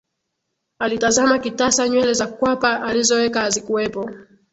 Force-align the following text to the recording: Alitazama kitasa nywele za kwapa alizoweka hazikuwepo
Alitazama 0.79 1.39
kitasa 1.39 1.89
nywele 1.89 2.13
za 2.13 2.27
kwapa 2.27 2.81
alizoweka 2.83 3.41
hazikuwepo 3.41 4.09